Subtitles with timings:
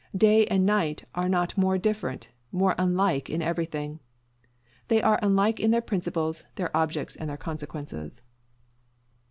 [0.17, 3.99] Day and night are not more different more unlike in everything.
[4.87, 8.23] They are unlike in their principles, their objects, and their consequences.